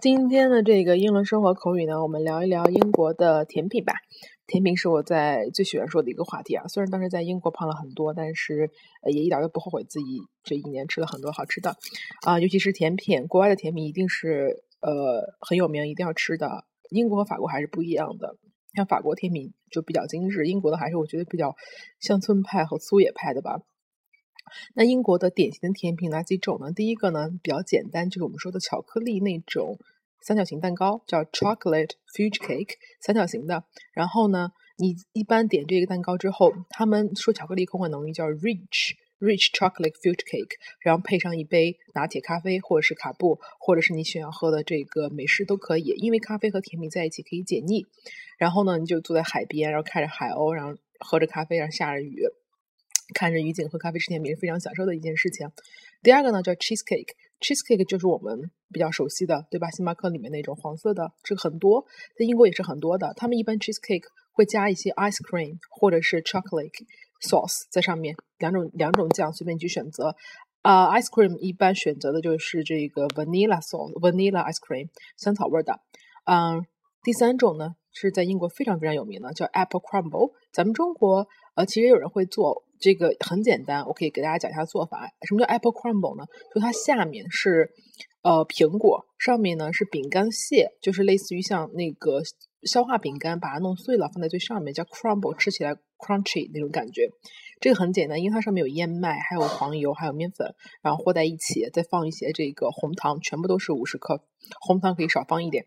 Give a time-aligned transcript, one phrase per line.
[0.00, 3.94] 今天的这个英伦生活口语呢，我们聊一聊英国的甜品吧。
[4.46, 6.68] 甜品是我在最喜欢说的一个话题啊。
[6.68, 8.70] 虽然当时在英国胖了很多，但是
[9.12, 11.74] 也一点都不后悔自己这一年吃了很多好吃的
[12.24, 12.38] 啊。
[12.38, 16.64] 尤其是甜品，国外的甜品一定是呃很有名，一定要吃的。
[16.90, 18.36] 英国和法国还是不一样的，
[18.76, 21.56] 像法国甜品就比较精致，英国的还是我觉得比较
[21.98, 23.62] 乡村派和粗野派的吧。
[24.74, 26.72] 那英国的典型的甜品哪几种呢？
[26.72, 29.78] 第一个呢比较简单，就是我们说的巧克力那种
[30.20, 33.64] 三角形蛋糕，叫 chocolate fudge cake，三角形的。
[33.92, 47.86] 然后呢，你一般点这个蛋糕之后，他们说巧克力口感浓郁叫 rich rich chocolate fudge cake，然后配上一杯拿铁咖啡或者是卡布，或者是你喜欢喝的这个美式都可以，因为咖啡和甜品在一起可以解腻。
[48.38, 52.22] 然后呢，你就坐在海边，然后看着海鸥，然后喝着咖啡，然后下着雨。
[53.14, 55.48] 看着雨景喝咖啡吃甜品是非常享受的一件事情。
[56.02, 59.70] 第二个呢叫 cheesecake，cheesecake 就是我们比较熟悉的，对吧？
[59.70, 61.84] 星巴克里面那种黄色的，这个很多，
[62.16, 63.12] 在英国也是很多的。
[63.16, 66.70] 他们一般 cheesecake 会加一些 ice cream 或者是 chocolate
[67.20, 70.14] sauce 在上面，两种两种酱随便你去选择。
[70.62, 75.80] 啊，ice cream 一般选择的就是这个 vanilla sauce，vanilla ice cream 香草味的。
[76.26, 76.64] 嗯，
[77.02, 80.34] 第三种呢是在英国非常非常有名的，叫 apple crumble。
[80.52, 82.67] 咱们中国呃其实有人会做。
[82.80, 85.10] 这个很简单，我可以给大家讲一下做法。
[85.26, 86.24] 什么叫 apple crumble 呢？
[86.54, 87.70] 就它下面是
[88.22, 92.22] 呃苹果，上面呢是饼干屑，就是类似于像那个
[92.62, 97.08] 消化饼干，把它弄碎了放在最上面，叫 crumble，吃起来 crunchy 那种感觉。
[97.60, 104.22] 这个很简单，因为它上面有燕麦，还有黄油，还有面粉，然后和在一起，再放一些这个红糖，全部都是五十克，
[104.60, 105.66] 红糖可以少放一点。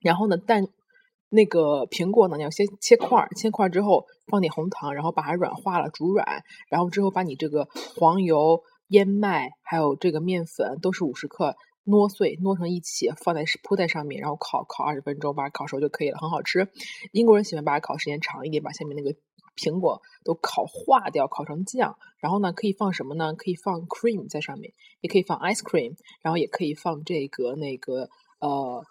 [0.00, 0.66] 然后呢，蛋。
[1.34, 7.66] 那个苹果呢，你要先切块儿，切块儿之后放点红糖，然后把它软化了，煮软，然后之后把你这个
[7.96, 16.68] 黄油、燕麦还有这个面粉都是五十克，糯碎糯成一起，放在铺在上面，然后烤烤二十分钟，把它烤熟就可以了，很好吃。
[17.12, 19.16] 英国人喜欢把它烤时间长一点，把下面那个
[19.56, 21.96] 苹果都烤化掉，烤成酱。
[22.18, 23.32] 然后呢，可以放什么呢？
[23.32, 28.84] 可以放 cream 在上面，也可以放 ice cream，然后也可以放这个那个呃。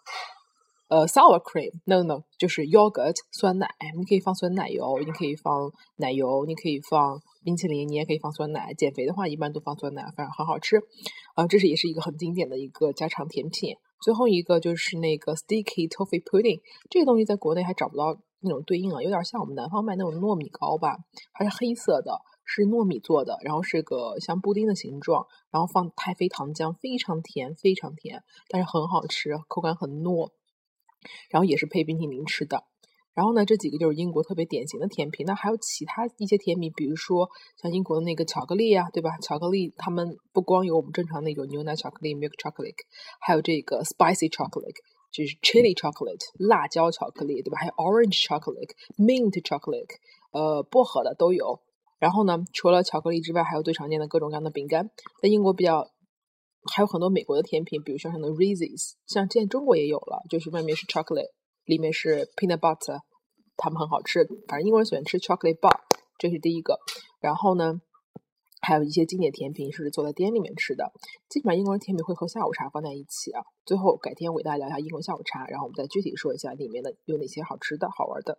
[0.91, 3.65] 呃，sour cream，no no，就是 yogurt 酸奶，
[3.97, 8.73] 你可以放酸奶油，你可以放奶油，你可以放冰淇淋，你也可以放酸奶。
[8.73, 10.81] 减肥的话，一般都放酸奶，反正很好吃。
[11.35, 13.77] 啊，这是也是一个很经典的一个家常甜品。
[14.01, 16.59] 最后一个就是那个 sticky toffee pudding，
[16.89, 20.97] 这个东西在国内还找不到那种对应啊，有点像我们南方卖那种糯米糕吧，
[21.31, 30.31] 还是黑色的，是糯米做的，然后是个像布丁的形状，然后放太妃糖浆，非常甜，非常甜，但是很好吃，口感很糯。
[31.29, 32.63] 然后也是配冰淇淋吃的。
[33.13, 35.25] 然后呢，这几个就是英国特别典型的甜品。
[35.25, 37.29] 那还有其他一些甜品，比如说
[37.61, 39.17] 像英国的那个巧克力啊，对吧？
[39.21, 42.73] 巧克力他们不光有我们正常那种牛奶巧克力 （milk chocolate），
[43.19, 44.77] 还有这个 spicy chocolate，
[45.11, 47.57] 就是 chili chocolate，辣椒巧克力，对吧？
[47.59, 49.89] 还有 orange chocolate，mint chocolate，
[50.31, 51.59] 呃，薄荷的都有。
[51.99, 54.89] 然后呢，除了巧克力之外，还有最常见的各种各样的饼干，
[55.21, 55.91] 在英国比较。
[56.73, 61.31] 还有很多美国的甜品，比如像什么 Reese's，像现在中国也有了，就是外面是 chocolate，
[61.65, 62.99] 里面是 peanut butter，
[63.57, 64.27] 它们很好吃。
[64.47, 65.79] 反正英国人喜欢吃 chocolate bar，
[66.19, 66.77] 这是第一个。
[67.19, 67.81] 然后呢，
[68.61, 70.91] 还有一些经典甜品是坐在店里面吃的。
[71.29, 73.41] 基本上英国人甜品会和下午茶放在一起啊。
[73.65, 78.37] 最后改天我给大家聊一下英国下午茶，然后我们再具体说一下里面的有哪些好吃的好玩的。